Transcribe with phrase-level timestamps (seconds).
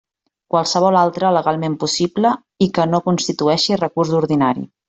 [0.53, 2.33] Qualsevol altre legalment possible
[2.67, 4.71] i que no constitueixi recurs ordinari.